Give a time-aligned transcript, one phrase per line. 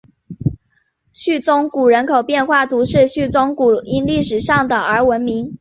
[1.13, 5.47] 叙宗谷人口变化图示叙宗谷因历史上的而闻名。